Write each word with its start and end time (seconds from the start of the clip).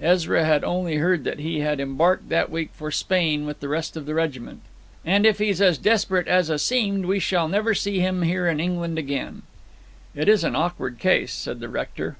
Ezra 0.00 0.44
had 0.44 0.62
only 0.62 0.98
heard 0.98 1.24
that 1.24 1.40
he 1.40 1.58
had 1.58 1.80
embarked 1.80 2.28
that 2.28 2.50
week 2.52 2.70
for 2.72 2.92
Spain 2.92 3.44
with 3.44 3.58
the 3.58 3.66
rest 3.68 3.96
of 3.96 4.06
the 4.06 4.14
regiment. 4.14 4.60
'And 5.04 5.26
if 5.26 5.40
he's 5.40 5.60
as 5.60 5.76
desperate 5.76 6.28
as 6.28 6.48
'a 6.48 6.60
seemed, 6.60 7.04
we 7.04 7.18
shall 7.18 7.48
never 7.48 7.74
see 7.74 7.98
him 7.98 8.22
here 8.22 8.46
in 8.46 8.60
England 8.60 8.96
again.' 8.96 9.42
'It 10.14 10.28
is 10.28 10.44
an 10.44 10.54
awkward 10.54 11.00
case,' 11.00 11.32
said 11.32 11.58
the 11.58 11.68
rector. 11.68 12.16